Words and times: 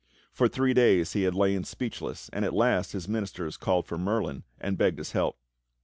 For 0.33 0.47
three 0.47 0.73
days 0.73 1.13
he 1.13 1.21
had 1.25 1.35
lain 1.35 1.63
speechless, 1.63 2.27
and 2.33 2.43
at 2.43 2.55
last 2.55 2.93
his 2.93 3.07
ministers 3.07 3.55
called 3.55 3.85
for 3.85 3.99
Merlin 3.99 4.43
and 4.59 4.75
begged 4.75 4.97
his 4.97 5.11
help. 5.11 5.37